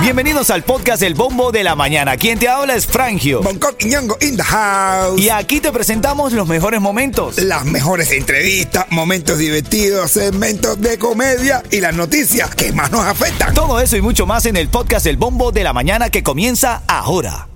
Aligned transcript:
Bienvenidos 0.00 0.50
al 0.50 0.62
podcast 0.62 1.02
El 1.02 1.14
Bombo 1.14 1.50
de 1.50 1.64
la 1.64 1.74
Mañana. 1.74 2.16
Quien 2.16 2.38
te 2.38 2.48
habla 2.48 2.74
es 2.74 2.86
Frangio. 2.86 3.42
Bangkok 3.42 3.74
y 3.80 3.86
Ñongo 3.86 4.16
in 4.20 4.36
the 4.36 4.42
house. 4.42 5.20
Y 5.20 5.30
aquí 5.30 5.60
te 5.60 5.72
presentamos 5.72 6.32
los 6.32 6.46
mejores 6.46 6.80
momentos. 6.80 7.38
Las 7.38 7.64
mejores 7.64 8.12
entrevistas, 8.12 8.86
momentos 8.90 9.38
divertidos, 9.38 10.12
segmentos 10.12 10.80
de 10.80 10.98
comedia 10.98 11.62
y 11.70 11.80
las 11.80 11.94
noticias 11.94 12.54
que 12.54 12.72
más 12.72 12.90
nos 12.92 13.04
afectan. 13.04 13.52
Todo 13.52 13.80
eso 13.80 13.96
y 13.96 14.00
mucho 14.00 14.26
más 14.26 14.46
en 14.46 14.56
el 14.56 14.68
podcast 14.68 15.06
El 15.06 15.16
Bombo 15.16 15.50
de 15.50 15.64
la 15.64 15.72
Mañana 15.72 16.08
que 16.08 16.22
comienza 16.22 16.82
ahora. 16.86 17.48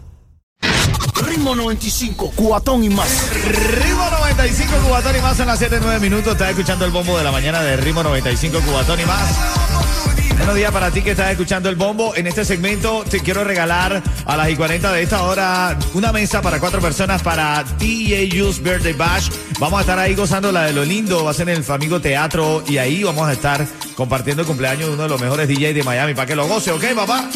Ritmo 1.26 1.54
95, 1.54 2.32
cuatón 2.34 2.82
y 2.82 2.88
más. 2.88 3.30
Ritmo 3.44 4.10
95 4.10 4.72
Cubatón 4.84 5.16
y 5.16 5.20
más 5.20 5.38
en 5.38 5.46
las 5.46 5.60
7-9 5.60 6.00
minutos. 6.00 6.32
Estás 6.32 6.50
escuchando 6.50 6.84
el 6.84 6.90
bombo 6.90 7.16
de 7.16 7.24
la 7.24 7.30
mañana 7.30 7.62
de 7.62 7.76
Ritmo 7.76 8.02
95 8.02 8.60
Cubatón 8.60 9.00
y 9.00 9.04
más. 9.04 9.30
Buenos 10.40 10.56
días 10.56 10.72
para 10.72 10.90
ti 10.90 11.02
que 11.02 11.10
estás 11.10 11.30
escuchando 11.30 11.68
el 11.68 11.76
bombo. 11.76 12.16
En 12.16 12.26
este 12.26 12.46
segmento 12.46 13.04
te 13.08 13.20
quiero 13.20 13.44
regalar 13.44 14.02
a 14.24 14.36
las 14.38 14.48
y 14.48 14.56
40 14.56 14.90
de 14.90 15.02
esta 15.02 15.22
hora 15.24 15.78
una 15.92 16.12
mesa 16.12 16.40
para 16.40 16.58
cuatro 16.58 16.80
personas 16.80 17.22
para 17.22 17.62
TJU's 17.78 18.62
Birthday 18.62 18.94
Bash. 18.94 19.28
Vamos 19.60 19.78
a 19.78 19.80
estar 19.82 19.98
ahí 19.98 20.14
gozando 20.14 20.50
la 20.50 20.64
de 20.64 20.72
lo 20.72 20.82
lindo. 20.82 21.24
Va 21.24 21.32
a 21.32 21.34
ser 21.34 21.50
en 21.50 21.58
el 21.58 21.62
Famigo 21.62 22.00
Teatro 22.00 22.64
y 22.66 22.78
ahí 22.78 23.04
vamos 23.04 23.28
a 23.28 23.34
estar 23.34 23.66
compartiendo 23.94 24.40
el 24.40 24.48
cumpleaños 24.48 24.88
de 24.88 24.94
uno 24.94 25.02
de 25.02 25.08
los 25.10 25.20
mejores 25.20 25.46
DJs 25.46 25.74
de 25.74 25.82
Miami 25.82 26.14
para 26.14 26.26
que 26.26 26.34
lo 26.34 26.48
goce, 26.48 26.72
¿ok, 26.72 26.84
papá? 26.96 27.28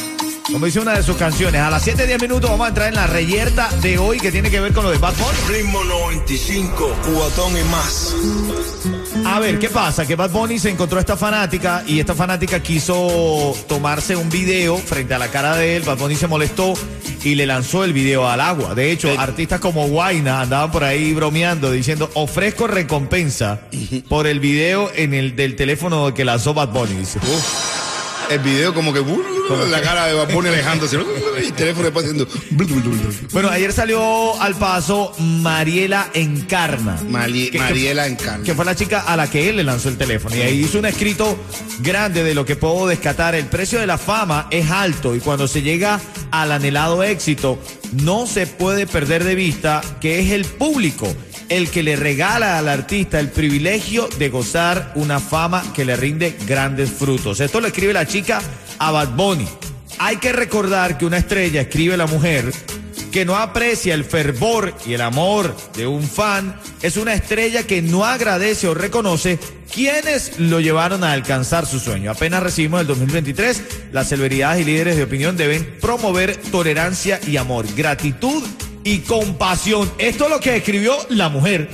Como 0.52 0.66
dice 0.66 0.78
una 0.78 0.92
de 0.92 1.02
sus 1.02 1.16
canciones, 1.16 1.60
a 1.62 1.70
las 1.70 1.86
7-10 1.86 2.20
minutos 2.20 2.50
vamos 2.50 2.66
a 2.66 2.68
entrar 2.68 2.88
en 2.88 2.94
la 2.94 3.06
reyerta 3.06 3.70
de 3.80 3.96
hoy 3.96 4.18
que 4.18 4.30
tiene 4.30 4.50
que 4.50 4.60
ver 4.60 4.74
con 4.74 4.84
lo 4.84 4.90
de 4.90 4.98
Bad 4.98 5.14
Bunny. 5.14 5.58
Ritmo 5.58 5.82
95, 5.84 6.96
cubatón 7.02 7.56
y 7.58 7.64
más. 7.70 8.14
A 9.24 9.40
ver, 9.40 9.58
¿qué 9.58 9.70
pasa? 9.70 10.06
Que 10.06 10.16
Bad 10.16 10.30
Bunny 10.30 10.58
se 10.58 10.68
encontró 10.68 10.98
a 10.98 11.00
esta 11.00 11.16
fanática 11.16 11.82
y 11.86 11.98
esta 11.98 12.14
fanática 12.14 12.60
quiso 12.60 13.56
tomarse 13.68 14.16
un 14.16 14.28
video 14.28 14.76
frente 14.76 15.14
a 15.14 15.18
la 15.18 15.28
cara 15.28 15.56
de 15.56 15.76
él. 15.76 15.82
Bad 15.82 15.96
Bunny 15.96 16.14
se 16.14 16.26
molestó 16.26 16.74
y 17.22 17.36
le 17.36 17.46
lanzó 17.46 17.82
el 17.82 17.94
video 17.94 18.28
al 18.28 18.42
agua. 18.42 18.74
De 18.74 18.92
hecho, 18.92 19.08
artistas 19.18 19.60
como 19.60 19.88
Guaina 19.88 20.42
andaban 20.42 20.70
por 20.70 20.84
ahí 20.84 21.14
bromeando 21.14 21.72
diciendo 21.72 22.10
ofrezco 22.14 22.66
recompensa 22.66 23.62
por 24.10 24.26
el 24.26 24.40
video 24.40 24.90
en 24.94 25.14
el 25.14 25.36
del 25.36 25.56
teléfono 25.56 26.12
que 26.12 26.24
lanzó 26.26 26.52
Bad 26.52 26.68
Bunny. 26.68 26.96
Dice. 26.96 27.18
El 28.30 28.38
video 28.40 28.74
como 28.74 28.92
que 28.92 29.00
la 29.70 29.82
cara 29.82 30.06
de 30.06 30.14
Baboni 30.14 30.48
alejándose 30.48 30.96
y 30.96 31.44
el 31.46 31.52
teléfono 31.52 31.84
después 31.84 32.06
haciendo 32.06 32.26
Bueno, 33.32 33.50
ayer 33.50 33.72
salió 33.72 34.40
al 34.40 34.54
paso 34.54 35.12
Mariela 35.18 36.08
Encarna. 36.14 36.98
Mali- 37.08 37.46
Que- 37.46 37.50
que- 37.52 37.58
Mariela 37.58 38.06
Encarna. 38.06 38.44
que 38.44 38.54
fue 38.54 38.64
la 38.64 38.74
chica 38.74 39.00
a 39.00 39.16
la 39.16 39.28
que 39.30 39.48
él 39.50 39.56
le 39.56 39.64
lanzó 39.64 39.88
el 39.88 39.98
teléfono. 39.98 40.34
Y 40.36 40.40
ahí 40.40 40.60
hizo 40.64 40.78
un 40.78 40.86
escrito 40.86 41.36
grande 41.80 42.24
de 42.24 42.34
lo 42.34 42.44
que 42.44 42.56
puedo 42.56 42.86
descatar. 42.86 43.34
El 43.34 43.46
precio 43.46 43.78
de 43.78 43.86
la 43.86 43.98
fama 43.98 44.48
es 44.50 44.70
alto 44.70 45.14
y 45.14 45.20
cuando 45.20 45.46
se 45.46 45.62
llega 45.62 46.00
al 46.30 46.50
anhelado 46.52 47.02
éxito, 47.02 47.58
no 48.02 48.26
se 48.26 48.46
puede 48.46 48.86
perder 48.86 49.24
de 49.24 49.34
vista 49.34 49.80
que 50.00 50.20
es 50.20 50.32
el 50.32 50.44
público 50.44 51.06
el 51.48 51.70
que 51.70 51.82
le 51.82 51.96
regala 51.96 52.58
al 52.58 52.68
artista 52.68 53.20
el 53.20 53.28
privilegio 53.28 54.08
de 54.18 54.28
gozar 54.28 54.92
una 54.94 55.20
fama 55.20 55.62
que 55.74 55.84
le 55.84 55.96
rinde 55.96 56.36
grandes 56.46 56.90
frutos. 56.90 57.40
Esto 57.40 57.60
lo 57.60 57.66
escribe 57.66 57.92
la 57.92 58.06
chica 58.06 58.40
a 58.78 58.90
Bad 58.90 59.10
Bunny. 59.10 59.46
Hay 59.98 60.16
que 60.16 60.32
recordar 60.32 60.98
que 60.98 61.06
una 61.06 61.18
estrella, 61.18 61.60
escribe 61.60 61.96
la 61.96 62.06
mujer, 62.06 62.52
que 63.14 63.24
no 63.24 63.36
aprecia 63.36 63.94
el 63.94 64.04
fervor 64.04 64.74
y 64.84 64.94
el 64.94 65.00
amor 65.00 65.54
de 65.76 65.86
un 65.86 66.02
fan 66.02 66.58
es 66.82 66.96
una 66.96 67.14
estrella 67.14 67.62
que 67.62 67.80
no 67.80 68.04
agradece 68.04 68.66
o 68.66 68.74
reconoce 68.74 69.38
quienes 69.72 70.40
lo 70.40 70.58
llevaron 70.58 71.04
a 71.04 71.12
alcanzar 71.12 71.64
su 71.64 71.78
sueño. 71.78 72.10
Apenas 72.10 72.42
recibimos 72.42 72.80
el 72.80 72.88
2023, 72.88 73.62
las 73.92 74.08
celebridades 74.08 74.62
y 74.62 74.64
líderes 74.64 74.96
de 74.96 75.04
opinión 75.04 75.36
deben 75.36 75.78
promover 75.80 76.36
tolerancia 76.50 77.20
y 77.24 77.36
amor, 77.36 77.66
gratitud 77.76 78.42
y 78.82 78.98
compasión. 78.98 79.88
Esto 79.98 80.24
es 80.24 80.30
lo 80.30 80.40
que 80.40 80.56
escribió 80.56 80.96
la 81.10 81.28
mujer. 81.28 81.70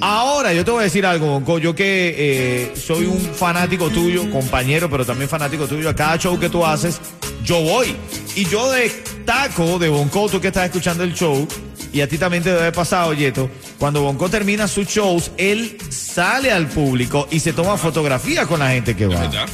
Ahora, 0.00 0.54
yo 0.54 0.64
te 0.64 0.70
voy 0.70 0.80
a 0.80 0.84
decir 0.84 1.04
algo, 1.04 1.26
Bonco. 1.26 1.58
Yo 1.58 1.74
que 1.74 2.14
eh, 2.16 2.72
soy 2.74 3.04
un 3.04 3.20
fanático 3.20 3.90
tuyo, 3.90 4.30
compañero, 4.30 4.88
pero 4.88 5.04
también 5.04 5.28
fanático 5.28 5.66
tuyo. 5.66 5.90
A 5.90 5.94
cada 5.94 6.16
show 6.16 6.40
que 6.40 6.48
tú 6.48 6.64
haces, 6.64 6.98
yo 7.44 7.60
voy. 7.60 7.94
Y 8.34 8.46
yo 8.46 8.72
destaco 9.32 9.78
de 9.78 9.88
Bonco, 9.90 10.26
tú 10.30 10.40
que 10.40 10.48
estás 10.48 10.64
escuchando 10.64 11.04
el 11.04 11.12
show, 11.12 11.46
y 11.92 12.00
a 12.00 12.08
ti 12.08 12.16
también 12.16 12.42
te 12.42 12.48
debe 12.48 12.62
haber 12.62 12.72
pasado, 12.72 13.12
Yeto. 13.12 13.50
Cuando 13.78 14.00
Bonco 14.02 14.30
termina 14.30 14.66
sus 14.66 14.86
shows, 14.88 15.30
él 15.36 15.76
sale 15.90 16.50
al 16.50 16.66
público 16.66 17.28
y 17.30 17.40
se 17.40 17.52
toma 17.52 17.76
fotografía 17.76 18.46
con 18.46 18.58
la 18.60 18.70
gente 18.70 18.96
que 18.96 19.06
va 19.06 19.20
verdad. 19.20 19.46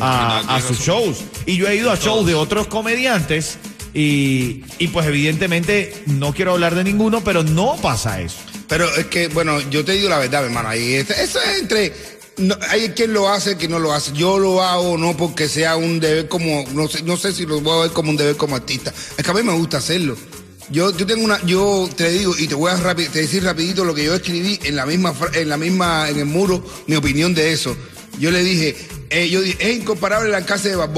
a, 0.00 0.56
a 0.56 0.60
sus 0.60 0.78
shows. 0.80 1.18
Y 1.46 1.56
yo 1.56 1.66
he 1.66 1.76
ido 1.76 1.90
a 1.90 1.96
shows 1.96 2.26
de 2.26 2.34
otros 2.34 2.66
comediantes. 2.66 3.56
Y, 3.94 4.64
y 4.78 4.88
pues 4.88 5.06
evidentemente 5.06 5.94
no 6.06 6.32
quiero 6.32 6.52
hablar 6.52 6.74
de 6.74 6.82
ninguno, 6.84 7.22
pero 7.24 7.42
no 7.42 7.76
pasa 7.82 8.20
eso. 8.22 8.38
Pero 8.68 8.86
es 8.96 9.06
que, 9.06 9.28
bueno, 9.28 9.60
yo 9.70 9.84
te 9.84 9.92
digo 9.92 10.08
la 10.08 10.16
verdad, 10.18 10.40
mi 10.40 10.46
hermano. 10.46 10.68
Ahí 10.70 10.94
es- 10.94 11.10
eso 11.10 11.38
es 11.40 11.60
entre. 11.60 11.92
No, 12.38 12.56
hay 12.70 12.90
quien 12.90 13.12
lo 13.12 13.28
hace, 13.28 13.56
quien 13.56 13.70
no 13.70 13.78
lo 13.78 13.92
hace. 13.92 14.12
Yo 14.12 14.38
lo 14.38 14.62
hago 14.62 14.96
no 14.96 15.16
porque 15.16 15.48
sea 15.48 15.76
un 15.76 16.00
deber 16.00 16.28
como. 16.28 16.64
No 16.72 16.88
sé, 16.88 17.02
no 17.02 17.16
sé 17.16 17.32
si 17.32 17.46
lo 17.46 17.60
voy 17.60 17.78
a 17.78 17.82
ver 17.82 17.90
como 17.92 18.10
un 18.10 18.16
deber 18.16 18.36
como 18.36 18.56
artista. 18.56 18.92
Es 19.16 19.24
que 19.24 19.30
a 19.30 19.34
mí 19.34 19.42
me 19.42 19.52
gusta 19.52 19.78
hacerlo. 19.78 20.16
Yo, 20.70 20.96
yo 20.96 21.06
tengo 21.06 21.24
una, 21.24 21.44
yo 21.44 21.88
te 21.94 22.10
digo 22.10 22.34
y 22.38 22.46
te 22.46 22.54
voy 22.54 22.70
a 22.70 22.94
decir 22.94 23.44
rapidito 23.44 23.84
lo 23.84 23.94
que 23.94 24.04
yo 24.04 24.14
escribí 24.14 24.58
en 24.62 24.76
la 24.76 24.86
misma, 24.86 25.14
en 25.34 25.48
la 25.48 25.58
misma, 25.58 26.08
en 26.08 26.18
el 26.18 26.24
muro, 26.24 26.64
mi 26.86 26.96
opinión 26.96 27.34
de 27.34 27.52
eso. 27.52 27.76
Yo 28.18 28.30
le 28.30 28.42
dije, 28.42 28.76
eh, 29.10 29.28
yo 29.28 29.40
es 29.42 29.76
incomparable 29.76 30.28
el 30.28 30.34
alcance 30.34 30.70
de 30.70 30.76
Bad 30.76 30.90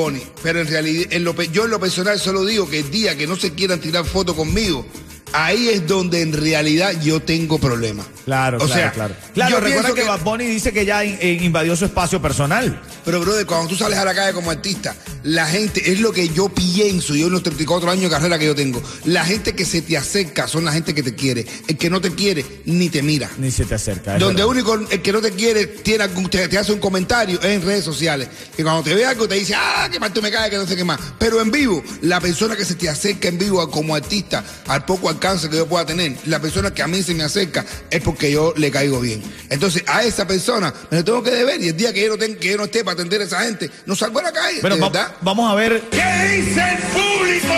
pero 0.42 0.60
en 0.60 0.68
realidad, 0.68 1.06
en 1.10 1.24
lo, 1.24 1.40
yo 1.42 1.64
en 1.64 1.70
lo 1.70 1.80
personal 1.80 2.20
solo 2.20 2.44
digo 2.44 2.68
que 2.68 2.80
el 2.80 2.90
día 2.90 3.16
que 3.16 3.26
no 3.26 3.34
se 3.34 3.52
quieran 3.54 3.80
tirar 3.80 4.04
fotos 4.04 4.36
conmigo, 4.36 4.86
ahí 5.32 5.68
es 5.68 5.86
donde 5.86 6.22
en 6.22 6.32
realidad 6.32 7.00
yo 7.02 7.20
tengo 7.20 7.58
problemas. 7.58 8.06
Claro, 8.24 8.56
o 8.56 8.60
claro, 8.66 8.74
sea, 8.74 8.92
claro. 8.92 9.14
Claro, 9.34 9.50
yo 9.50 9.60
recuerda 9.60 9.92
pienso 9.92 9.94
que, 9.94 10.08
Bad 10.08 10.20
Bunny 10.24 10.46
dice 10.46 10.72
que 10.72 10.86
ya 10.86 11.04
in- 11.04 11.18
eh, 11.20 11.38
invadió 11.42 11.76
su 11.76 11.84
espacio 11.84 12.22
personal. 12.22 12.80
Pero, 13.04 13.20
brother, 13.20 13.44
cuando 13.44 13.68
tú 13.68 13.76
sales 13.76 13.98
a 13.98 14.04
la 14.04 14.14
calle 14.14 14.32
como 14.32 14.50
artista, 14.50 14.94
la 15.24 15.46
gente, 15.46 15.92
es 15.92 16.00
lo 16.00 16.10
que 16.12 16.28
yo 16.30 16.48
pienso, 16.48 17.14
yo 17.14 17.26
en 17.26 17.32
los 17.32 17.42
34 17.42 17.90
años 17.90 18.04
de 18.04 18.10
carrera 18.10 18.38
que 18.38 18.46
yo 18.46 18.54
tengo, 18.54 18.82
la 19.04 19.24
gente 19.26 19.54
que 19.54 19.66
se 19.66 19.82
te 19.82 19.98
acerca 19.98 20.48
son 20.48 20.64
la 20.64 20.72
gente 20.72 20.94
que 20.94 21.02
te 21.02 21.14
quiere. 21.14 21.44
El 21.68 21.76
que 21.76 21.90
no 21.90 22.00
te 22.00 22.10
quiere, 22.14 22.44
ni 22.64 22.88
te 22.88 23.02
mira. 23.02 23.28
Ni 23.36 23.50
se 23.50 23.66
te 23.66 23.74
acerca. 23.74 24.18
Donde 24.18 24.42
verdad. 24.42 24.46
único 24.48 24.74
el 24.90 25.02
que 25.02 25.12
no 25.12 25.20
te 25.20 25.32
quiere 25.32 25.66
tiene 25.66 26.04
algún- 26.04 26.30
te, 26.30 26.48
te 26.48 26.56
hace 26.56 26.72
un 26.72 26.78
comentario 26.80 27.38
es 27.40 27.44
en 27.46 27.62
redes 27.62 27.84
sociales. 27.84 28.28
Que 28.56 28.62
cuando 28.62 28.82
te 28.82 28.94
ve 28.94 29.04
algo 29.04 29.28
te 29.28 29.34
dice, 29.34 29.54
ah, 29.54 29.88
que 29.92 30.00
mal 30.00 30.12
tú 30.14 30.22
me 30.22 30.30
caes, 30.30 30.50
que 30.50 30.56
no 30.56 30.66
sé 30.66 30.76
qué 30.76 30.84
más. 30.84 30.98
Pero 31.18 31.42
en 31.42 31.50
vivo, 31.50 31.82
la 32.00 32.20
persona 32.20 32.56
que 32.56 32.64
se 32.64 32.74
te 32.74 32.88
acerca 32.88 33.28
en 33.28 33.36
vivo 33.38 33.70
como 33.70 33.94
artista, 33.94 34.42
al 34.66 34.84
poco 34.86 35.10
alcance 35.10 35.50
que 35.50 35.56
yo 35.56 35.66
pueda 35.66 35.84
tener, 35.84 36.16
la 36.24 36.40
persona 36.40 36.72
que 36.72 36.82
a 36.82 36.86
mí 36.86 37.02
se 37.02 37.12
me 37.14 37.22
acerca 37.24 37.66
es 37.90 38.00
porque 38.00 38.13
yo 38.32 38.52
le 38.56 38.70
caigo 38.70 39.00
bien. 39.00 39.22
Entonces, 39.50 39.84
a 39.86 40.02
esa 40.04 40.26
persona 40.26 40.72
me 40.90 40.98
lo 40.98 41.04
tengo 41.04 41.22
que 41.22 41.30
deber 41.30 41.60
y 41.62 41.68
el 41.68 41.76
día 41.76 41.92
que 41.92 42.02
yo 42.02 42.08
no, 42.10 42.16
tenga- 42.18 42.38
que 42.38 42.50
yo 42.50 42.56
no 42.56 42.64
esté 42.64 42.84
para 42.84 42.94
atender 42.94 43.20
a 43.20 43.24
esa 43.24 43.40
gente, 43.40 43.70
no 43.86 43.94
salgo 43.96 44.18
a 44.20 44.22
la 44.24 44.32
calle. 44.32 44.60
De 44.60 44.68
va- 44.68 44.88
verdad. 44.88 45.12
vamos 45.20 45.50
a 45.50 45.54
ver. 45.54 45.82
¿Qué 45.90 45.96
dice 46.36 46.60
el 46.60 46.78
público? 46.92 47.54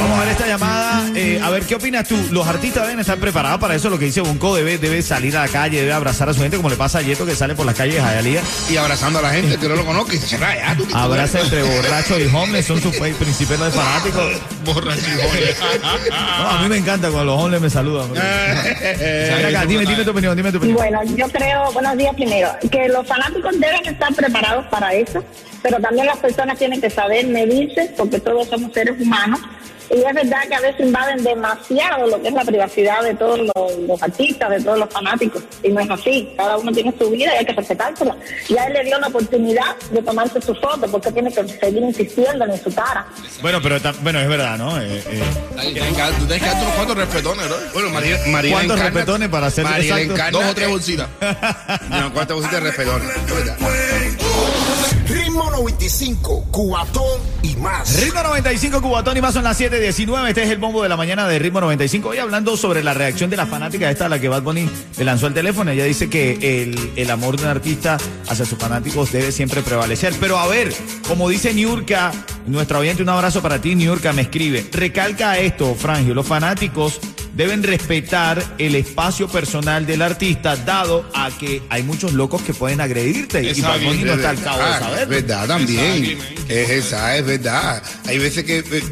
Vamos 0.00 0.18
a 0.18 0.20
ver 0.24 0.28
esta 0.32 0.46
llamada. 0.46 1.10
eh, 1.14 1.40
a 1.42 1.50
ver, 1.50 1.62
¿qué 1.64 1.74
opinas 1.74 2.06
tú? 2.08 2.16
Los 2.30 2.46
artistas 2.46 2.84
deben 2.84 3.00
estar 3.00 3.18
preparados 3.18 3.60
para 3.60 3.74
eso. 3.74 3.90
Lo 3.90 3.98
que 3.98 4.06
dice 4.06 4.20
Bonco 4.20 4.54
debe, 4.56 4.78
debe 4.78 5.02
salir 5.02 5.36
a 5.36 5.42
la 5.46 5.48
calle, 5.48 5.80
debe 5.80 5.92
abrazar 5.92 6.28
a 6.28 6.34
su 6.34 6.40
gente, 6.40 6.56
como 6.56 6.70
le 6.70 6.76
pasa 6.76 6.98
a 6.98 7.02
Yeto 7.02 7.26
que 7.26 7.34
sale 7.34 7.54
por 7.54 7.66
las 7.66 7.74
calles 7.74 7.96
de 7.96 8.00
Hialeah. 8.00 8.42
Y 8.70 8.76
abrazando 8.76 9.18
a 9.18 9.22
la 9.22 9.30
gente 9.30 9.56
que 9.58 9.68
no 9.68 9.76
lo 9.76 9.84
conozca 9.84 10.14
y 10.14 10.18
dice, 10.18 10.38
"Ah, 10.42 10.54
ya, 10.56 10.76
tú, 10.76 10.86
que 10.86 10.92
tú 10.92 10.98
Abraza 10.98 11.38
eres". 11.40 11.52
entre 11.52 11.62
borrachos 11.76 12.18
y 12.20 12.26
homeless, 12.34 12.66
son 12.66 12.80
sus 12.80 12.96
fe- 12.96 13.12
principales 13.14 13.74
fanáticos. 13.74 14.32
No, 16.10 16.48
a 16.50 16.62
mí 16.62 16.68
me 16.68 16.76
encanta 16.76 17.10
cuando 17.10 17.32
los 17.34 17.42
homeless 17.42 17.60
me 17.60 17.70
saludan. 17.70 18.10
Acá, 18.16 19.66
dime, 19.66 19.84
dime 19.86 19.99
Bueno, 20.74 21.02
yo 21.04 21.28
creo, 21.28 21.72
buenos 21.72 21.96
días 21.96 22.14
primero, 22.14 22.48
que 22.70 22.88
los 22.88 23.06
fanáticos 23.06 23.58
deben 23.58 23.86
estar 23.86 24.14
preparados 24.14 24.66
para 24.66 24.94
eso, 24.94 25.22
pero 25.62 25.78
también 25.78 26.06
las 26.06 26.18
personas 26.18 26.58
tienen 26.58 26.80
que 26.80 26.90
saber 26.90 27.26
medirse, 27.26 27.92
porque 27.96 28.20
todos 28.20 28.48
somos 28.48 28.72
seres 28.72 29.00
humanos, 29.00 29.40
y 29.90 29.98
es 29.98 30.14
verdad 30.14 30.42
que 30.48 30.54
a 30.54 30.60
veces 30.60 30.80
invaden 30.86 31.22
demasiado 31.24 32.06
lo 32.06 32.20
que 32.22 32.28
es 32.28 32.34
la 32.34 32.44
privacidad 32.44 33.02
de 33.02 33.14
todos 33.14 33.38
los, 33.40 33.78
los 33.88 34.02
artistas, 34.02 34.50
de 34.50 34.60
todos 34.62 34.78
los 34.78 34.88
fanáticos, 34.90 35.42
y 35.62 35.68
no 35.70 35.80
es 35.80 35.90
así, 35.90 36.32
cada 36.36 36.56
uno 36.58 36.72
tiene 36.72 36.92
su 36.98 37.10
vida 37.10 37.34
y 37.34 37.38
hay 37.38 37.44
que 37.46 37.52
respetársela. 37.52 38.16
Y 38.48 38.56
a 38.56 38.64
él 38.66 38.72
le 38.74 38.84
dio 38.84 38.98
la 38.98 39.08
oportunidad 39.08 39.76
de 39.90 40.02
tomarse 40.02 40.40
su 40.40 40.54
foto, 40.54 40.82
porque 40.90 41.10
tiene 41.12 41.32
que 41.32 41.46
seguir 41.46 41.82
insistiendo 41.82 42.44
en 42.44 42.62
su 42.62 42.72
cara. 42.74 43.06
Bueno, 43.42 43.60
pero 43.62 43.76
bueno, 44.02 44.20
es 44.20 44.28
verdad, 44.28 44.56
¿no? 44.58 44.80
Eh, 44.80 45.02
eh, 45.06 45.22
Tú 46.18 46.26
tienes 46.26 46.42
que 46.42 46.48
darte 46.48 46.62
unos 46.62 46.74
cuantos 46.74 46.96
respetones, 46.96 47.48
¿no? 47.48 47.56
Bueno, 47.72 47.90
María, 47.90 48.18
María 48.28 48.52
¿Cuántos 48.52 48.76
Encarna- 48.78 48.90
respetones 48.90 49.28
para 49.28 49.50
ser 49.50 49.64
María 49.64 49.94
exacto? 50.00 50.14
Encarna- 50.14 50.38
Dos 50.38 50.50
o 50.50 50.54
tres 50.54 50.68
bolsitas. 50.68 51.08
No, 51.90 52.12
cuántas 52.12 52.34
bolsitas 52.36 52.62
de 52.62 52.70
respetones. 52.70 53.08
Ritmo 55.40 55.56
95, 55.56 56.48
Cubatón 56.50 57.18
y 57.42 57.56
más. 57.56 57.98
Ritmo 57.98 58.22
95, 58.22 58.82
Cubatón 58.82 59.16
y 59.16 59.22
más 59.22 59.32
son 59.32 59.44
las 59.44 59.58
7.19. 59.58 60.28
Este 60.28 60.42
es 60.42 60.50
el 60.50 60.58
bombo 60.58 60.82
de 60.82 60.90
la 60.90 60.98
mañana 60.98 61.26
de 61.26 61.38
Ritmo 61.38 61.62
95. 61.62 62.10
Hoy 62.10 62.18
hablando 62.18 62.58
sobre 62.58 62.84
la 62.84 62.92
reacción 62.92 63.30
de 63.30 63.38
la 63.38 63.46
fanática 63.46 63.90
esta 63.90 64.04
a 64.04 64.08
la 64.10 64.20
que 64.20 64.28
Bad 64.28 64.42
Bunny 64.42 64.68
le 64.98 65.04
lanzó 65.04 65.28
el 65.28 65.32
teléfono. 65.32 65.70
Ella 65.70 65.84
dice 65.84 66.10
que 66.10 66.62
el, 66.62 66.92
el 66.94 67.10
amor 67.10 67.38
de 67.38 67.44
un 67.44 67.48
artista 67.48 67.96
hacia 68.28 68.44
sus 68.44 68.58
fanáticos 68.58 69.12
debe 69.12 69.32
siempre 69.32 69.62
prevalecer. 69.62 70.12
Pero 70.20 70.38
a 70.38 70.46
ver, 70.46 70.74
como 71.08 71.30
dice 71.30 71.54
Niurka, 71.54 72.12
nuestra 72.46 72.78
oyente, 72.78 73.02
un 73.02 73.08
abrazo 73.08 73.40
para 73.40 73.62
ti, 73.62 73.74
Niurka, 73.74 74.12
me 74.12 74.20
escribe. 74.20 74.68
Recalca 74.70 75.38
esto, 75.38 75.74
Frangio. 75.74 76.12
Los 76.12 76.26
fanáticos 76.26 77.00
deben 77.40 77.62
respetar 77.62 78.44
el 78.58 78.74
espacio 78.74 79.26
personal 79.26 79.86
del 79.86 80.02
artista, 80.02 80.56
dado 80.56 81.08
a 81.14 81.30
que 81.30 81.62
hay 81.70 81.82
muchos 81.82 82.12
locos 82.12 82.42
que 82.42 82.52
pueden 82.52 82.82
agredirte. 82.82 83.42
Y 83.42 83.62
Bad 83.62 83.80
Bunny 83.80 84.04
no 84.04 84.12
está 84.12 84.28
al 84.30 84.42
cabo 84.42 84.58
de 84.58 84.64
Ah, 84.64 84.78
saberlo. 84.78 85.02
Es 85.02 85.08
verdad 85.08 85.46
también. 85.48 86.18
Es 86.48 86.68
esa, 86.68 87.16
es 87.16 87.24
verdad. 87.24 87.82
Hay 88.06 88.18
veces 88.18 88.44
que. 88.44 88.58
eh, 88.58 88.82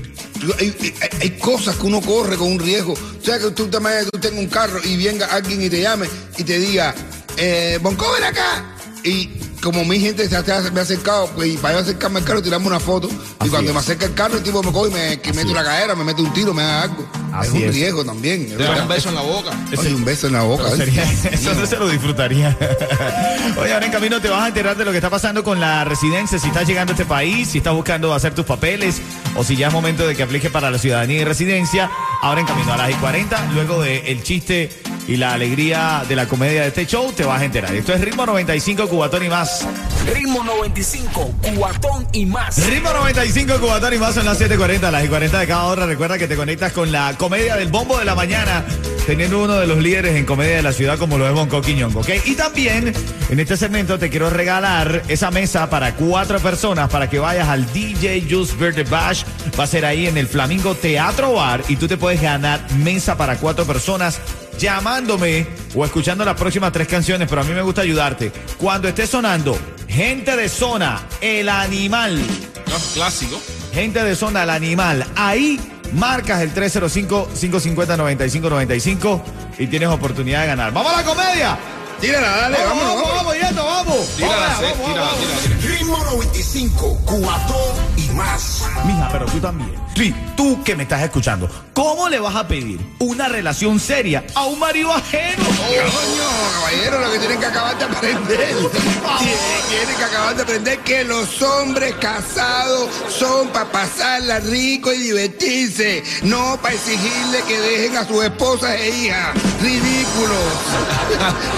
hay, 0.58 0.74
hay- 1.02 1.18
hay 1.20 1.30
cosas 1.38 1.76
que 1.76 1.84
uno 1.86 2.00
corre 2.00 2.36
con 2.36 2.50
un 2.52 2.58
riesgo. 2.58 2.94
O 2.94 3.24
sea, 3.24 3.36
que 3.38 3.50
tú 3.50 3.68
tú 3.68 3.68
tengas 3.68 4.32
un 4.32 4.46
carro 4.46 4.80
y 4.82 4.96
venga 5.04 5.26
alguien 5.26 5.60
y 5.62 5.68
te 5.68 5.82
llame 5.82 6.08
y 6.38 6.42
te 6.42 6.58
diga, 6.58 6.94
eh, 7.36 7.78
Bonco, 7.82 8.10
ven 8.12 8.24
acá. 8.24 8.64
Y 9.04 9.26
como 9.62 9.84
mi 9.84 10.00
gente 10.00 10.26
se 10.26 10.36
ha, 10.36 10.42
me 10.72 10.80
ha 10.80 10.82
acercado, 10.84 11.30
pues, 11.36 11.48
y 11.50 11.56
para 11.58 11.74
yo 11.74 11.80
acercarme 11.80 12.20
al 12.20 12.24
carro, 12.24 12.40
tirarme 12.42 12.66
una 12.66 12.80
foto. 12.80 13.08
y 13.44 13.48
cuando 13.50 13.70
es. 13.70 13.74
me 13.74 13.80
acerca 13.80 14.06
el 14.06 14.14
carro, 14.14 14.38
el 14.38 14.42
tipo 14.42 14.62
me 14.62 14.72
coge 14.72 14.90
y 14.90 14.94
me, 14.94 15.20
que 15.20 15.32
mete 15.34 15.50
una 15.50 15.62
cadera, 15.62 15.94
me 15.94 16.04
mete 16.04 16.22
un 16.22 16.32
tiro, 16.32 16.54
me 16.54 16.62
da 16.62 16.82
algo. 16.82 17.08
Así 17.32 17.48
es 17.48 17.54
un 17.54 17.62
es. 17.68 17.74
riesgo 17.74 18.04
también. 18.04 18.48
da 18.50 18.56
verdad. 18.56 18.82
un 18.82 18.88
beso 18.88 19.08
en 19.10 19.14
la 19.14 19.20
boca. 19.22 19.50
Oye, 19.76 19.94
un 19.94 20.04
beso 20.04 20.26
en 20.26 20.32
la 20.32 20.42
boca. 20.42 20.70
Sería- 20.76 21.02
eso 21.32 21.54
no 21.54 21.66
se 21.66 21.76
lo 21.76 21.88
disfrutaría. 21.88 22.56
Oye, 23.60 23.72
ahora 23.72 23.86
en 23.86 23.92
camino 23.92 24.20
te 24.20 24.28
vas 24.28 24.42
a 24.44 24.48
enterar 24.48 24.76
de 24.76 24.84
lo 24.84 24.90
que 24.90 24.98
está 24.98 25.10
pasando 25.10 25.42
con 25.44 25.60
la 25.60 25.84
residencia, 25.84 26.38
si 26.38 26.48
estás 26.48 26.66
llegando 26.66 26.92
a 26.92 26.94
este 26.94 27.04
país, 27.06 27.48
si 27.48 27.58
estás 27.58 27.74
buscando 27.74 28.14
hacer 28.14 28.34
tus 28.34 28.44
papeles 28.46 29.00
o 29.36 29.44
si 29.44 29.56
ya 29.56 29.68
es 29.68 29.72
momento 29.72 30.06
de 30.06 30.14
que 30.16 30.22
apliques 30.22 30.50
para 30.50 30.70
la 30.70 30.78
ciudadanía 30.78 31.20
y 31.20 31.24
residencia. 31.24 31.90
Ahora 32.22 32.40
en 32.40 32.46
camino 32.46 32.72
a 32.72 32.76
las 32.76 32.90
y 32.90 32.94
40, 32.94 33.50
luego 33.54 33.82
del 33.82 34.06
el 34.06 34.22
chiste 34.22 34.70
y 35.08 35.16
la 35.16 35.32
alegría 35.32 36.04
de 36.06 36.14
la 36.14 36.28
comedia 36.28 36.60
de 36.60 36.68
este 36.68 36.86
show, 36.86 37.10
te 37.12 37.24
vas 37.24 37.40
a 37.40 37.44
enterar. 37.46 37.74
Esto 37.74 37.94
es 37.94 38.00
Ritmo 38.02 38.26
95, 38.26 38.88
Cubatón 38.88 39.24
y 39.24 39.28
más. 39.30 39.66
Ritmo 40.14 40.44
95, 40.44 41.34
Cubatón 41.42 42.06
y 42.12 42.26
más. 42.26 42.66
Ritmo 42.66 42.92
95, 42.92 43.58
Cubatón 43.58 43.94
y 43.94 43.98
más 43.98 44.14
son 44.14 44.26
las 44.26 44.38
7.40, 44.38 44.90
las 44.90 45.04
y 45.04 45.08
40 45.08 45.38
de 45.38 45.46
cada 45.46 45.64
hora. 45.64 45.86
Recuerda 45.86 46.18
que 46.18 46.28
te 46.28 46.36
conectas 46.36 46.72
con 46.72 46.92
la 46.92 47.14
comedia 47.16 47.56
del 47.56 47.68
bombo 47.68 47.98
de 47.98 48.04
la 48.04 48.14
mañana, 48.14 48.66
teniendo 49.06 49.42
uno 49.42 49.54
de 49.54 49.66
los 49.66 49.78
líderes 49.78 50.14
en 50.14 50.26
comedia 50.26 50.56
de 50.56 50.62
la 50.62 50.72
ciudad 50.72 50.98
como 50.98 51.16
lo 51.16 51.26
es 51.26 51.32
Bonco 51.32 51.62
Quiñongo, 51.62 52.00
¿ok? 52.00 52.10
Y 52.26 52.34
también 52.34 52.92
en 53.30 53.40
este 53.40 53.56
segmento 53.56 53.98
te 53.98 54.10
quiero 54.10 54.28
regalar 54.28 55.04
esa 55.08 55.30
mesa 55.30 55.70
para 55.70 55.94
cuatro 55.94 56.38
personas 56.38 56.90
para 56.90 57.08
que 57.08 57.18
vayas 57.18 57.48
al 57.48 57.70
DJ 57.72 58.26
Juice 58.28 58.54
Birthday 58.56 58.84
Bash. 58.84 59.22
Va 59.58 59.64
a 59.64 59.66
ser 59.66 59.86
ahí 59.86 60.06
en 60.06 60.18
el 60.18 60.28
Flamingo 60.28 60.74
Teatro 60.74 61.32
Bar 61.32 61.64
y 61.68 61.76
tú 61.76 61.88
te 61.88 61.96
puedes 61.96 62.20
ganar 62.20 62.60
mesa 62.74 63.16
para 63.16 63.36
cuatro 63.38 63.64
personas 63.64 64.20
llamándome 64.58 65.46
o 65.74 65.84
escuchando 65.84 66.24
las 66.24 66.36
próximas 66.36 66.72
tres 66.72 66.86
canciones, 66.88 67.28
pero 67.28 67.40
a 67.40 67.44
mí 67.44 67.52
me 67.54 67.62
gusta 67.62 67.80
ayudarte. 67.82 68.32
Cuando 68.58 68.88
esté 68.88 69.06
sonando, 69.06 69.56
gente 69.88 70.36
de 70.36 70.48
zona, 70.48 71.00
el 71.20 71.48
animal. 71.48 72.18
No, 72.18 72.74
clásico. 72.94 73.40
Gente 73.72 74.02
de 74.02 74.16
zona, 74.16 74.42
el 74.42 74.50
animal. 74.50 75.06
Ahí 75.16 75.58
marcas 75.92 76.40
el 76.42 76.52
305-550-9595 76.54 79.22
y 79.58 79.66
tienes 79.66 79.88
oportunidad 79.88 80.42
de 80.42 80.46
ganar. 80.48 80.72
¡Vamos 80.72 80.92
a 80.92 80.96
la 80.98 81.04
comedia! 81.04 81.58
Tírala, 82.00 82.28
dale, 82.28 82.58
¡Vamos, 82.64 82.84
vamos, 82.84 83.02
vamos, 83.02 83.34
vamos! 83.56 84.08
Tírala, 84.16 84.36
Vamos, 84.36 84.58
Seth, 84.60 84.70
vamos, 84.70 84.86
tírala, 84.86 85.06
vamos. 85.06 85.18
tírala, 85.20 85.40
tírala. 85.40 85.57
Ritmo 85.88 86.04
95, 86.04 87.00
Cubatón 87.06 87.74
y 87.96 88.10
más. 88.10 88.62
Mija, 88.84 89.08
pero 89.10 89.24
tú 89.24 89.40
también. 89.40 89.72
Sí, 89.96 90.14
tú 90.36 90.62
que 90.62 90.76
me 90.76 90.82
estás 90.82 91.00
escuchando. 91.00 91.48
¿Cómo 91.72 92.10
le 92.10 92.20
vas 92.20 92.36
a 92.36 92.46
pedir 92.46 92.78
una 92.98 93.26
relación 93.26 93.80
seria 93.80 94.22
a 94.34 94.44
un 94.44 94.58
marido 94.58 94.92
ajeno? 94.92 95.42
Coño, 95.46 96.28
caballero, 96.52 97.00
lo 97.00 97.10
que 97.12 97.18
tienen 97.20 97.40
que 97.40 97.46
acabar 97.46 97.78
de 97.78 97.84
aprender. 97.86 98.38
Tienen- 98.68 99.96
que 99.96 100.04
acabar 100.04 100.36
de 100.36 100.42
aprender 100.42 100.78
que 100.80 101.04
los 101.04 101.40
hombres 101.40 101.94
casados 101.94 102.90
son 103.08 103.48
para 103.48 103.72
pasarla 103.72 104.40
rico 104.40 104.92
y 104.92 104.98
divertirse, 104.98 106.02
no 106.24 106.58
para 106.60 106.74
exigirle 106.74 107.42
que 107.48 107.58
dejen 107.58 107.96
a 107.96 108.06
sus 108.06 108.22
esposas 108.24 108.74
e 108.78 108.90
hijas. 108.90 109.34
Ridículos. 109.62 110.38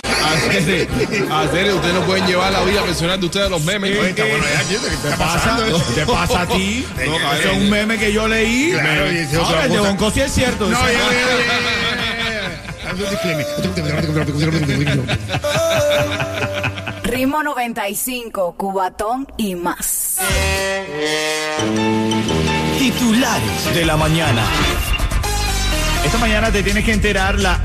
Hacer, 0.20 0.88
hacer, 1.31 1.75
ustedes 1.75 1.94
no 1.94 2.02
pueden 2.02 2.26
llevar 2.26 2.52
la 2.52 2.62
vida 2.62 2.82
personal 2.82 3.20
de 3.20 3.26
ustedes 3.26 3.50
los 3.50 3.62
memes. 3.64 3.99
Oye, 3.99 4.11
está 4.11 4.25
bueno, 4.25 4.44
ya, 4.44 4.69
¿qué 4.69 4.76
¿Te 4.78 4.94
está 4.94 5.17
pasa? 5.17 5.58
¿Te 5.94 6.06
pasa 6.06 6.40
a 6.43 6.46
ti? 6.46 6.87
No, 7.11 7.32
es 7.32 7.46
un 7.56 7.70
meme 7.70 7.99
que 7.99 8.12
yo 8.12 8.28
leí. 8.28 8.72
Claro, 8.72 9.11
y 9.12 9.17
ese 9.19 9.37
Ahora, 9.37 9.64
el 9.64 9.72
de. 9.72 9.81
Bonco 9.81 10.11
sí 10.11 10.20
es 10.20 10.32
cierto. 10.32 10.69
No, 10.69 10.78
disclaimer. 13.08 13.46
Ritmo 17.05 17.43
95, 17.43 18.55
Cubatón 18.56 19.26
y 19.37 19.55
más. 19.55 20.19
Titulares 22.78 23.75
de 23.75 23.84
la 23.84 23.96
mañana. 23.96 24.43
Esta 26.05 26.19
mañana 26.19 26.50
te 26.50 26.62
tienes 26.62 26.84
que 26.84 26.93
enterar 26.93 27.38
la 27.38 27.61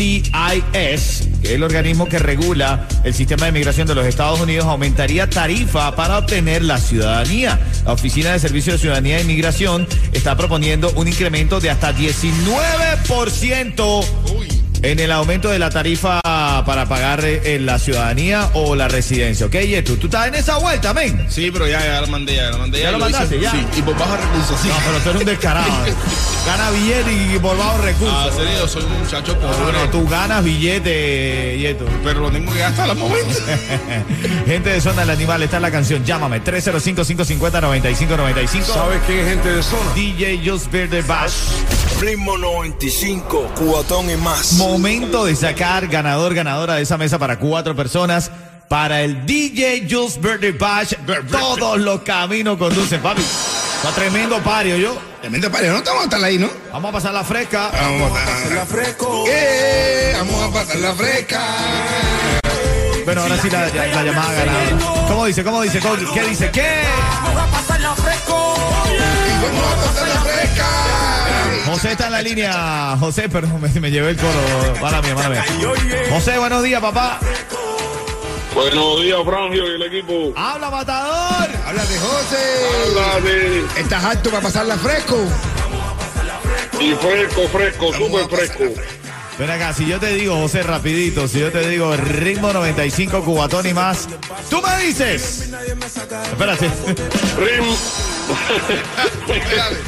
USCIS, 0.00 1.28
que 1.42 1.48
es 1.48 1.52
el 1.52 1.62
organismo 1.62 2.06
que 2.06 2.18
regula 2.18 2.88
el 3.04 3.12
sistema 3.12 3.44
de 3.46 3.52
migración 3.52 3.86
de 3.86 3.94
los 3.94 4.06
Estados 4.06 4.40
Unidos, 4.40 4.66
aumentaría 4.66 5.28
tarifa 5.28 5.94
para 5.94 6.16
obtener 6.18 6.64
la 6.64 6.78
ciudadanía. 6.78 7.60
La 7.84 7.92
Oficina 7.92 8.32
de 8.32 8.38
Servicios 8.38 8.76
de 8.76 8.80
Ciudadanía 8.80 9.18
e 9.18 9.22
Inmigración 9.22 9.86
está 10.12 10.36
proponiendo 10.36 10.90
un 10.96 11.08
incremento 11.08 11.60
de 11.60 11.70
hasta 11.70 11.94
19% 11.94 14.59
en 14.82 14.98
el 14.98 15.12
aumento 15.12 15.48
de 15.50 15.58
la 15.58 15.68
tarifa 15.70 16.20
para 16.22 16.86
pagar 16.86 17.22
eh, 17.24 17.58
la 17.60 17.78
ciudadanía 17.78 18.48
o 18.54 18.74
la 18.74 18.88
residencia. 18.88 19.44
¿Ok, 19.46 19.52
Yetu? 19.56 19.96
¿Tú 19.96 20.06
estás 20.06 20.28
en 20.28 20.34
esa 20.36 20.56
vuelta, 20.58 20.94
men? 20.94 21.26
Sí, 21.28 21.50
pero 21.50 21.66
ya, 21.68 21.84
ya 21.84 22.00
lo 22.00 22.06
mandé, 22.06 22.36
ya 22.36 22.50
lo 22.50 22.58
mandé. 22.58 22.80
¿Ya 22.80 22.90
lo 22.92 22.96
hice- 22.98 23.04
mandaste, 23.12 23.40
ya? 23.40 23.50
Sí, 23.52 23.66
y 23.76 23.82
por 23.82 23.96
bajo 23.98 24.16
recursos, 24.16 24.58
sí. 24.60 24.68
No, 24.68 24.74
pero 24.86 24.98
tú 24.98 25.10
eres 25.10 25.20
un 25.22 25.26
descarado. 25.26 25.86
eh. 25.86 25.92
Gana 26.46 26.70
billete 26.70 27.12
y 27.34 27.38
por 27.38 27.56
bajo 27.58 27.78
recursos. 27.82 28.16
Ah, 28.16 28.30
serio, 28.34 28.52
yo 28.60 28.68
soy 28.68 28.82
un 28.84 28.98
muchacho 29.00 29.38
pobre. 29.38 29.56
Bueno, 29.62 29.90
tú 29.90 30.08
ganas 30.08 30.42
billete, 30.42 31.58
Yeto. 31.58 31.84
Pero 32.02 32.20
lo 32.20 32.30
tengo 32.30 32.50
que 32.52 32.58
gastar 32.60 32.88
al 32.90 32.96
momento. 32.96 33.34
Gente 34.46 34.70
de 34.70 34.80
Zona 34.80 35.02
del 35.02 35.10
Animal, 35.10 35.42
está 35.42 35.56
en 35.56 35.62
la 35.62 35.70
canción. 35.70 36.02
Llámame, 36.04 36.42
305-550-9595. 36.42 38.62
¿Sabes 38.64 39.00
quién 39.06 39.18
es 39.20 39.28
gente 39.28 39.52
de 39.52 39.62
zona? 39.62 39.92
DJ 39.94 40.40
Just 40.44 40.70
Verde 40.72 41.02
Bash. 41.02 41.32
Ritmo 42.00 42.38
95, 42.38 43.52
Cubatón 43.56 44.10
y 44.10 44.16
más. 44.16 44.54
Momento 44.54 45.26
de 45.26 45.36
sacar 45.36 45.86
ganador, 45.86 46.34
ganadora 46.34 46.76
de 46.76 46.82
esa 46.82 46.96
mesa 46.96 47.18
para 47.18 47.38
cuatro 47.38 47.76
personas. 47.76 48.30
Para 48.68 49.02
el 49.02 49.26
DJ 49.26 49.88
Just 49.90 50.20
Verde 50.20 50.52
Bash. 50.52 50.94
Todos 51.30 51.78
los 51.80 52.00
caminos 52.02 52.56
conducen, 52.56 53.00
papi. 53.02 53.20
Está 53.20 53.90
tremendo 53.94 54.38
pario, 54.42 54.76
yo. 54.76 54.96
Tremendo 55.20 55.50
pareja, 55.50 55.72
no 55.72 55.78
estamos 55.78 56.04
hasta 56.04 56.16
ahí, 56.24 56.38
¿no? 56.38 56.48
Vamos 56.72 56.88
a 56.90 56.92
pasar 56.92 57.12
la 57.12 57.24
fresca. 57.24 57.70
Vamos 57.72 58.10
a 58.12 58.14
pasarla 58.24 58.66
fresco. 58.66 59.24
Eh, 59.28 60.12
Vamos 60.16 60.42
a 60.42 60.52
pasarla 60.52 60.94
fresca. 60.94 61.40
Bueno, 63.04 63.22
ahora 63.22 63.38
sí 63.42 63.50
la, 63.50 63.66
la- 63.66 63.86
la 63.86 64.02
llamada 64.04 64.32
ganadora. 64.32 65.06
¿Cómo 65.08 65.24
dice? 65.26 65.42
¿Cómo 65.42 65.62
dice? 65.62 65.80
¿Cómo- 65.80 65.96
¿Qué 66.14 66.22
dice? 66.28 66.50
¿Qué? 66.52 66.82
José 71.66 71.92
está 71.92 72.06
en 72.06 72.12
la 72.12 72.22
línea. 72.22 72.96
José, 72.98 73.28
perdón, 73.28 73.60
me, 73.60 73.80
me 73.80 73.90
llevé 73.90 74.10
el 74.10 74.16
coro. 74.16 74.80
Mala 74.80 75.00
mía, 75.02 75.14
mala 75.14 75.28
mía. 75.30 75.44
José, 76.10 76.38
buenos 76.38 76.62
días, 76.62 76.80
papá. 76.80 77.18
Buenos 78.54 79.00
días, 79.02 79.18
Frangio 79.24 79.70
y 79.70 79.74
el 79.76 79.82
equipo. 79.82 80.32
¡Habla, 80.36 80.70
matador! 80.70 81.48
Háblate, 81.66 81.98
José. 81.98 82.88
Habla 82.88 83.20
de 83.20 83.64
¿Estás 83.80 84.04
alto 84.04 84.30
para 84.30 84.42
pasarla 84.42 84.76
fresco? 84.76 85.16
y 86.80 86.92
fresco, 86.94 87.42
fresco, 87.52 87.92
súper 87.92 88.26
fresco. 88.28 88.64
Ven 89.38 89.50
acá, 89.50 89.72
si 89.72 89.86
yo 89.86 90.00
te 90.00 90.08
digo, 90.14 90.36
José, 90.36 90.62
rapidito, 90.62 91.28
si 91.28 91.38
yo 91.40 91.52
te 91.52 91.66
digo 91.68 91.96
ritmo 91.96 92.52
95, 92.52 93.22
cubatón 93.24 93.66
y 93.66 93.72
más, 93.74 94.08
tú 94.50 94.60
me 94.60 94.84
dices. 94.84 95.50
Espérate. 96.32 96.66
Rim. 97.38 97.64
Espérate, 99.28 99.78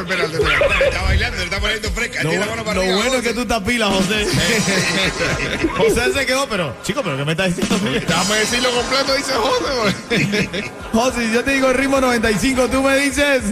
espérate. 0.00 0.36
Está 0.84 1.02
bailando, 1.02 1.42
está 1.42 1.60
poniendo 1.60 1.90
fresca. 1.90 2.22
Lo, 2.22 2.30
Tiene 2.30 2.44
la 2.44 2.50
mano 2.50 2.64
para 2.64 2.74
lo 2.76 2.80
arriba, 2.82 2.96
bueno 2.96 3.16
es 3.16 3.22
que 3.22 3.34
tú 3.34 3.40
estás 3.42 3.62
pila, 3.62 3.86
José. 3.86 4.26
José 5.76 6.12
se 6.12 6.26
quedó, 6.26 6.48
pero, 6.48 6.76
chico, 6.82 7.02
¿pero 7.02 7.16
qué 7.16 7.24
me 7.24 7.32
estás 7.32 7.56
diciendo? 7.56 7.90
Déjame 7.90 8.34
decirlo 8.36 8.70
completo, 8.70 9.14
dice 9.14 9.32
José. 9.34 10.70
José, 10.92 11.26
si 11.26 11.32
yo 11.32 11.44
te 11.44 11.52
digo 11.52 11.72
ritmo 11.72 12.00
95, 12.00 12.68
tú 12.68 12.82
me 12.82 12.96
dices. 12.98 13.42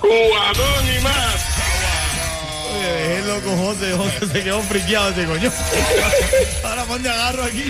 Cubatón 0.00 0.96
y 0.96 1.02
más. 1.02 1.55
Loco 3.46 3.56
José. 3.56 3.92
José 3.92 4.32
se 4.32 4.42
quedó 4.44 4.60
friqueado 4.62 5.10
ese 5.10 5.24
coño. 5.24 5.50
Ahora 6.64 6.84
ponte 6.84 7.08
agarro 7.08 7.44
aquí. 7.44 7.64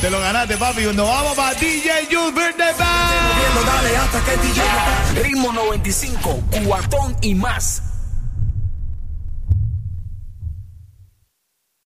Te 0.00 0.10
lo 0.10 0.20
ganaste, 0.20 0.56
papi. 0.56 0.82
Nos 0.82 1.08
vamos 1.08 1.34
para 1.34 1.54
DJ 1.54 2.06
Juice 2.10 2.32
Birthday 2.32 2.74
Band. 2.78 3.66
Dale 3.66 3.96
hasta 3.96 4.24
que 4.24 4.36
DJ 4.38 5.22
Ritmo 5.22 5.52
95, 5.52 6.42
cuatón 6.64 7.16
y 7.22 7.34
más. 7.34 7.83